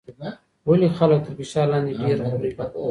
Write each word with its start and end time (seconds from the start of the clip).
ولې 0.67 0.87
خلک 0.97 1.19
تر 1.25 1.31
فشار 1.39 1.67
لاندې 1.71 1.93
ډېر 2.01 2.17
خوري؟ 2.27 2.51